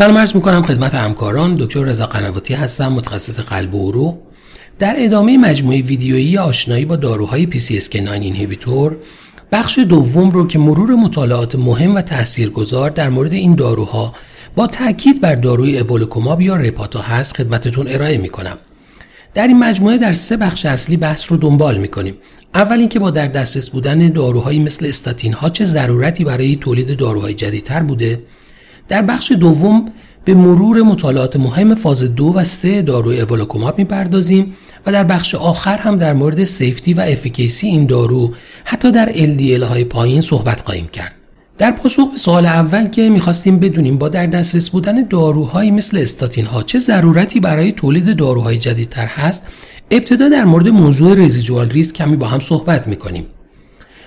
[0.00, 1.56] سلام عرض می‌کنم خدمت همکاران.
[1.56, 4.18] دکتر رضا قنواتی هستم متخصص قلب و عروق.
[4.78, 8.96] در ادامه مجموعه ویدیویی آشنایی با داروهای PCSK9 اینهیبیتور
[9.52, 14.14] بخش دوم رو که مرور مطالعات مهم و تاثیرگذار در مورد این داروها
[14.56, 18.58] با تاکید بر داروی اولوکوماب یا رپاتا هست خدمتتون ارائه می‌کنم.
[19.34, 22.14] در این مجموعه در سه بخش اصلی بحث رو دنبال می‌کنیم.
[22.54, 27.34] اول اینکه با در دسترس بودن داروهایی مثل استاتین ها چه ضرورتی برای تولید داروهای
[27.34, 28.22] جدیدتر بوده؟
[28.90, 29.84] در بخش دوم
[30.24, 35.76] به مرور مطالعات مهم فاز دو و سه داروی اولوکوماب می‌پردازیم و در بخش آخر
[35.76, 40.86] هم در مورد سیفتی و افیکیسی این دارو حتی در LDL های پایین صحبت خواهیم
[40.86, 41.14] کرد.
[41.58, 46.46] در پاسخ به سوال اول که می‌خواستیم بدونیم با در دسترس بودن داروهایی مثل استاتین
[46.46, 49.46] ها چه ضرورتی برای تولید داروهای جدیدتر هست
[49.90, 53.26] ابتدا در مورد موضوع رزیجوال ریسک کمی با هم صحبت می‌کنیم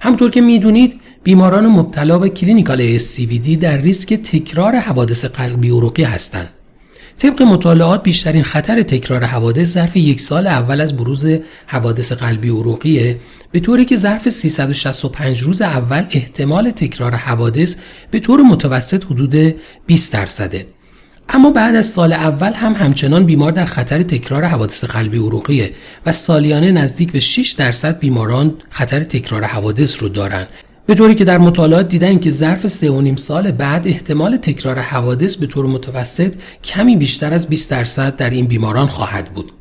[0.00, 6.48] همونطور که می‌دونید بیماران مبتلا به clinical ASCVD در ریسک تکرار حوادث قلبی عروقی هستند.
[7.18, 11.26] طبق مطالعات بیشترین خطر تکرار حوادث ظرف یک سال اول از بروز
[11.66, 13.20] حوادث قلبی عروقیه
[13.52, 17.76] به طوری که ظرف 365 روز اول احتمال تکرار حوادث
[18.10, 19.54] به طور متوسط حدود
[19.86, 20.66] 20 درصده.
[21.28, 25.72] اما بعد از سال اول هم همچنان بیمار در خطر تکرار حوادث قلبی عروقیه
[26.06, 30.48] و سالیانه نزدیک به 6 درصد بیماران خطر تکرار حوادث رو دارند
[30.90, 34.78] به طوری که در مطالعات دیدن که ظرف سه و نیم سال بعد احتمال تکرار
[34.78, 39.52] حوادث به طور متوسط کمی بیشتر از 20 درصد در این بیماران خواهد بود.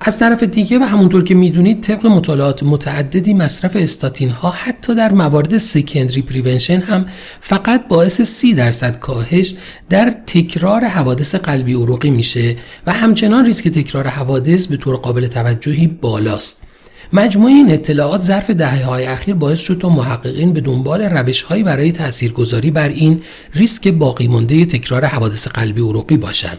[0.00, 5.12] از طرف دیگه و همونطور که می‌دونید طبق مطالعات متعددی مصرف استاتین ها حتی در
[5.12, 7.06] موارد سکندری پریونشن هم
[7.40, 9.54] فقط باعث 30 درصد کاهش
[9.90, 15.86] در تکرار حوادث قلبی عروقی میشه و همچنان ریسک تکرار حوادث به طور قابل توجهی
[15.86, 16.67] بالاست.
[17.12, 21.62] مجموعه این اطلاعات ظرف دهه های اخیر باعث شد تا محققین به دنبال روش هایی
[21.62, 23.20] برای تاثیرگذاری بر این
[23.54, 26.58] ریسک باقی مانده تکرار حوادث قلبی عروقی باشند.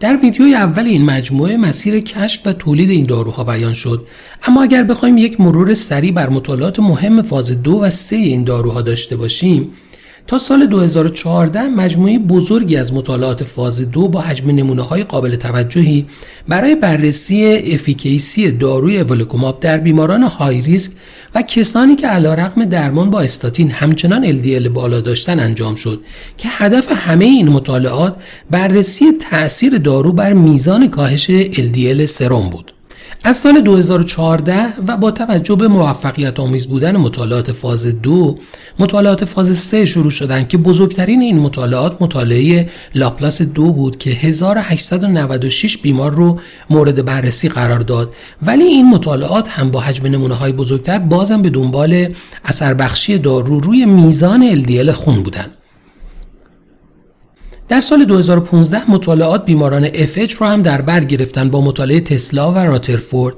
[0.00, 4.06] در ویدیوی اول این مجموعه مسیر کشف و تولید این داروها بیان شد
[4.46, 8.82] اما اگر بخوایم یک مرور سریع بر مطالعات مهم فاز دو و سه این داروها
[8.82, 9.72] داشته باشیم
[10.26, 16.06] تا سال 2014 مجموعه بزرگی از مطالعات فاز دو با حجم نمونه های قابل توجهی
[16.48, 20.92] برای بررسی efficacy داروی evolocumab در بیماران high risk
[21.34, 26.00] و کسانی که علی رغم درمان با استاتین همچنان LDL بالا داشتن انجام شد
[26.38, 28.16] که هدف همه این مطالعات
[28.50, 32.73] بررسی تأثیر دارو بر میزان کاهش LDL سرم بود.
[33.24, 38.38] از سال 2014 و با توجه به موفقیت آمیز بودن مطالعات فاز دو
[38.78, 45.78] مطالعات فاز سه شروع شدن که بزرگترین این مطالعات مطالعه LAPLACE دو بود که 1896
[45.78, 50.98] بیمار رو مورد بررسی قرار داد ولی این مطالعات هم با حجم نمونه های بزرگتر
[50.98, 52.14] بازم به دنبال
[52.44, 55.50] اثر بخشی دارو روی میزان LDL خون بودند.
[57.68, 62.58] در سال 2015 مطالعات بیماران FH رو هم در بر گرفتن با مطالعه تسلا و
[62.58, 63.34] راترفورد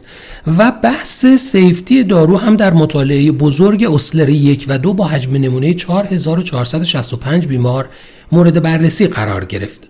[0.58, 5.74] و بحث سیفتی دارو هم در مطالعه بزرگ اسلر یک و دو با حجم نمونه
[5.74, 7.88] 4465 بیمار
[8.32, 9.88] مورد بررسی قرار گرفت.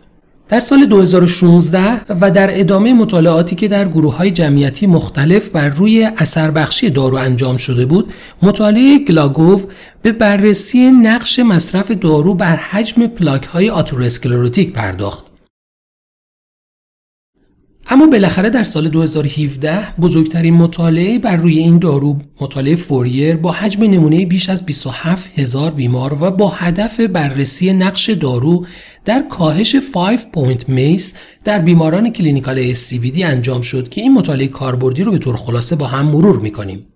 [0.48, 6.10] در سال 2016 و در ادامه مطالعاتی که در گروه های جمعیتی مختلف بر روی
[6.16, 8.12] اثر بخشی دارو انجام شده بود
[8.42, 9.64] مطالعه گلاگوف
[10.02, 15.36] به بررسی نقش مصرف دارو بر حجم پلاک های آتروسکلروتیک پرداخت.
[17.88, 23.82] اما بالاخره در سال 2017 بزرگترین مطالعه بر روی این دارو مطالعه فوریر با حجم
[23.82, 28.66] نمونه بیش از 27 هزار بیمار و با هدف بررسی نقش دارو
[29.06, 34.48] در کاهش end point های MACE در بیماران clinical ASCVD انجام شد که این مطالعه
[34.48, 36.86] کاربردی رو به طور خلاصه با هم مرور می‌کنیم.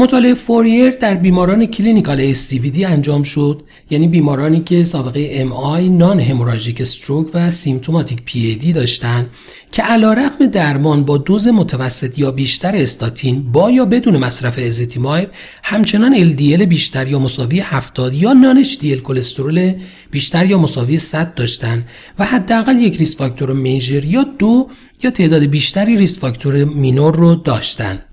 [0.00, 7.26] مطالعه FOURIER در بیماران clinical ASCVD انجام شد یعنی بیمارانی که سابقه MI non-hemorrhagic stroke
[7.34, 9.30] و symptomatic PAD داشتند
[9.72, 15.28] که علیرغم درمان با دوز متوسط یا بیشتر استاتین با یا بدون مصرف ezetimibe
[15.62, 19.74] همچنان LDL بیشتر یا مساوی 70 یا non HDL cholesterol
[20.10, 21.88] بیشتر یا مساوی 100 داشتند
[22.18, 24.68] و حداقل یک risk factor major یا دو
[25.02, 28.09] یا تعداد بیشتری risk factor minor رو داشتند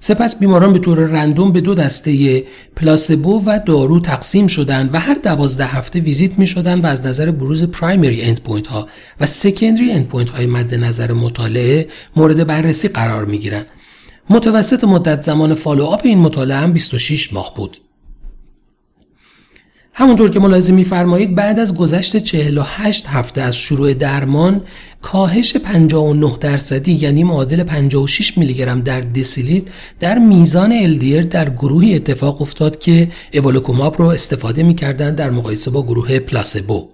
[0.00, 2.44] سپس بیماران به طور random به دو دسته
[2.76, 7.30] placebo و دارو تقسیم شدند و هر دوازده هفته ویزیت می شدن و از نظر
[7.30, 8.88] بروز primary end point ها
[9.20, 13.64] و secondary end point های مد نظر مطالعه مورد بررسی قرار می گیرن.
[14.30, 17.78] متوسط مدت زمان فالوآپ این مطالعه هم 26 ماه بود.
[19.98, 24.62] همونطور که ملاحظه میفرمایید بعد از گذشت 48 هفته از شروع درمان
[25.02, 31.94] کاهش 59 درصدی یعنی معادل 56 میلی گرم در دسیلیتر در میزان LDL در گروهی
[31.94, 36.88] اتفاق افتاد که اولوکوماب رو استفاده می‌کردن در مقایسه با گروه پلاسبو.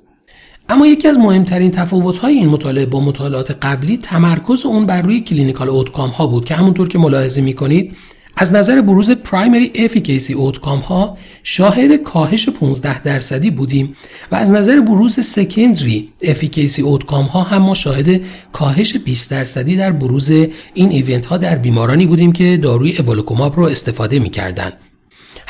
[0.69, 5.69] اما یکی از مهمترین تفاوت‌های این مطالعه با مطالعات قبلی تمرکز اون بر روی clinical
[5.69, 7.97] outcome ها بود که همونطور که ملاحظه می‌کنید
[8.37, 13.97] از نظر بروز primary efficacy outcome ها شاهد کاهش 15 درصدی بودیم
[14.33, 18.21] و از نظر بروز secondary efficacy outcome ها هم ما شاهد
[18.53, 23.65] کاهش 20 درصدی در بروز این event ها در بیمارانی بودیم که داروی evolocumab رو
[23.65, 24.73] استفاده می‌کردند.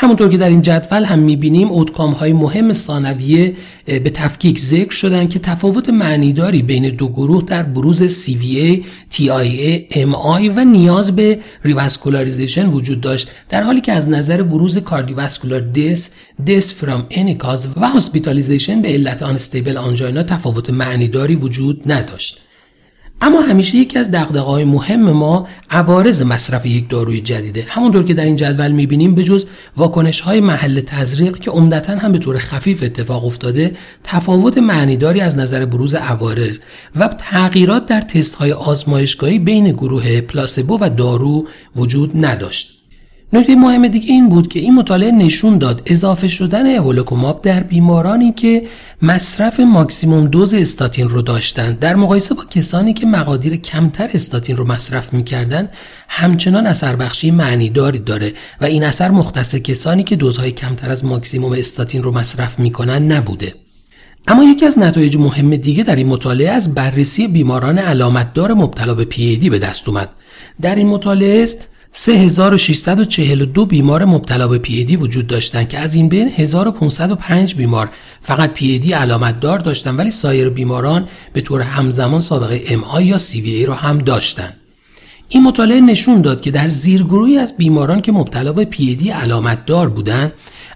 [0.02, 3.54] همونطور که در این جدول هم می‌بینیم outcome های مهم ثانویه
[3.84, 8.81] به تفکیک ذکر شدن که تفاوت معنیداری بین دو گروه در بروز CVA,
[9.14, 15.61] TIA, MI و نیاز به revascularization وجود داشت در حالی که از نظر بروز cardiovascular
[15.61, 16.14] death،
[16.47, 17.44] death from any
[17.76, 22.40] و hospitalization به علت unstable angina تفاوت معنیداری وجود نداشت.
[23.25, 27.65] اما همیشه یکی از دغدغه‌های مهم ما عوارض مصرف یک داروی جدیده.
[27.69, 29.47] همونطور که در این جدول می‌بینیم به جز
[29.77, 35.39] واکنش های محل تزریق که عمدتا هم به طور خفیف اتفاق افتاده تفاوت معنیداری از
[35.39, 36.59] نظر بروز عوارض
[36.97, 41.47] و تغییرات در تست های آزمایشگاهی بین گروه پلاسبو و دارو
[41.77, 42.81] وجود نداشت.
[43.34, 48.32] نکته مهم دیگه این بود که این مطالعه نشون داد اضافه شدن اولوکوماب در بیمارانی
[48.32, 48.62] که
[49.02, 54.67] مصرف ماکسیموم دوز استاتین رو داشتند در مقایسه با کسانی که مقادیر کمتر استاتین رو
[54.67, 55.69] مصرف می‌کردند
[56.08, 61.52] همچنان اثر بخشی معنیداری داره و این اثر مختص کسانی که دوزهای کمتر از ماکسیموم
[61.52, 63.55] استاتین رو مصرف می‌کنن نبوده.
[64.26, 69.05] اما یکی از نتایج مهم دیگه در این مطالعه از بررسی بیماران علامتدار مبتلا به
[69.11, 70.08] PAD به دست اومد.
[70.61, 76.29] در این مطالعه است 3642 بیمار مبتلا به PAD وجود داشتند که از این بین
[76.29, 77.91] 1505 بیمار
[78.23, 83.67] فقط PAD علامت دار داشتند ولی سایر بیماران به طور همزمان سابقه MI یا CVA
[83.67, 84.56] را هم داشتند.
[85.29, 89.88] این مطالعه نشون داد که در زیرگروهی از بیماران که مبتلا به PAD علامت دار
[89.88, 90.33] بودند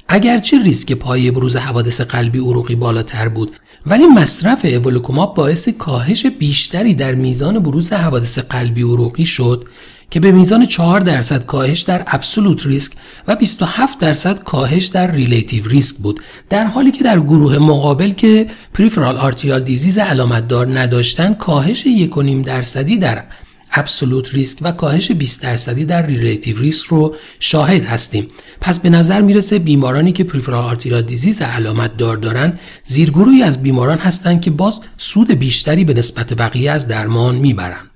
[0.09, 6.95] اگرچه ریسک پایه بروز حوادث قلبی عروقی بالاتر بود ولی مصرف evolocumab باعث کاهش بیشتری
[6.95, 9.65] در میزان بروز حوادث قلبی عروقی شد
[10.11, 12.93] که به میزان 4 درصد کاهش در absolute risk
[13.29, 18.47] و 27 درصد کاهش در relative risk بود در حالی که در گروه مقابل که
[18.75, 23.25] peripheral arterial disease علامت دار نداشتن کاهش 1.5 درصدی در
[23.73, 28.31] absolute risk و کاهش 20 درصدی در relative risk رو شاهد هستیم.
[28.61, 33.99] پس به نظر می‌رسه بیمارانی که peripheral arterial disease علامت دار دارن زیرگروهی از بیماران
[33.99, 37.96] هستند که باز سود بیشتری به نسبت بقیه از درمان می‌برند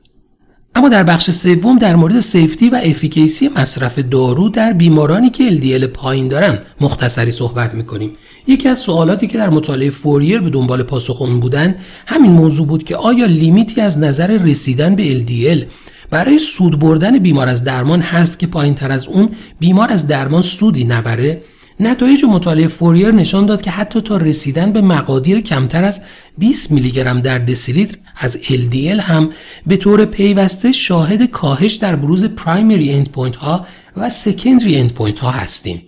[0.75, 5.84] اما در بخش سوم در مورد safety و efficacy مصرف دارو در بیمارانی که LDL
[5.84, 8.12] پایین دارن مختصری صحبت می‌کنیم.
[8.46, 11.76] یکی از سوالاتی که در مطالعه فوریر به دنبال پاسخ اون بودن
[12.06, 15.64] همین موضوع بود که آیا limit ی از نظر رسیدن به LDL
[16.11, 19.28] برای سود بردن بیمار از درمان هست که پایین تر از اون
[19.61, 21.43] بیمار از درمان سودی نبره؟
[21.82, 26.02] نتایج مطالعه فوریر نشان داد که حتی تا رسیدن به مقادیر کمتر از
[26.38, 29.30] 20 میلی گرم در دسیلیتر از LDL هم
[29.66, 33.66] به طور پیوسته شاهد کاهش در بروز primary endpoint ها
[33.96, 35.82] و secondary endpoint ها هستیم.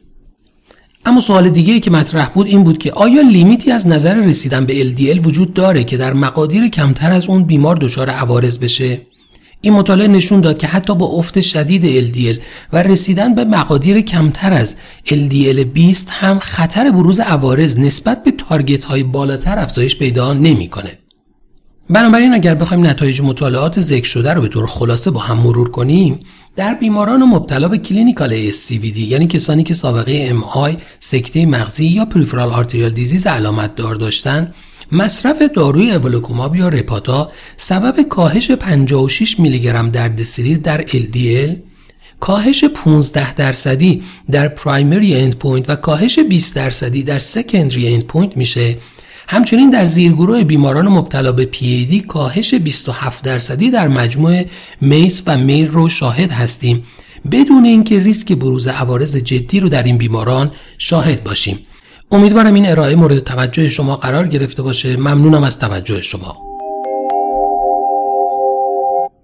[1.06, 4.66] اما سوال دیگه که مطرح بود این بود که آیا limit ی از نظر رسیدن
[4.66, 9.00] به LDL وجود داره که در مقادیر کمتر از اون بیمار دچار عوارض بشه؟
[9.64, 12.40] این مطالعه نشون داد که حتی با افت شدید LDL
[12.72, 14.76] و رسیدن به مقادیر کمتر از
[15.06, 20.98] LDL 20 هم خطر بروز عوارض نسبت به target های بالاتر افزایش پیدا نمی‌کنه.
[21.90, 26.20] بنابراین اگر بخوایم نتایج مطالعات ذکر شده رو به طور خلاصه با هم مرور کنیم
[26.56, 32.50] در بیماران مبتلا به clinical ASCVD یعنی کسانی که سابقه MI، سکته مغزی یا peripheral
[32.50, 34.52] arterial disease علامت دار داشتن
[34.94, 41.56] مصرف داروی evolocumab یا Repatha سبب کاهش 56 میلی گرم در دسیلیتر در LDL
[42.20, 48.78] کاهش 15 درصدی در primary endpoint و کاهش 20 درصدی در secondary endpoint میشه.
[49.28, 54.44] همچنین در زیرگروه بیماران مبتلا به PAD کاهش 27 درصدی در مجموع
[54.80, 56.82] MACE و MALE رو شاهد هستیم.
[57.32, 61.58] بدون اینکه ریسک بروز عوارض جدی رو در این بیماران شاهد باشیم.
[62.12, 64.96] امیدوارم این ارائه مورد توجه شما قرار گرفته باشه.
[64.96, 66.51] ممنونم از توجه شما.